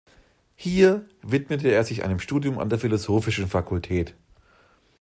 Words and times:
Hier 0.55 1.07
widmete 1.21 1.67
er 1.69 1.83
sich 1.83 2.03
einem 2.03 2.17
Studium 2.19 2.57
an 2.57 2.69
der 2.69 2.79
philosophischen 2.79 3.47
Fakultät. 3.47 4.15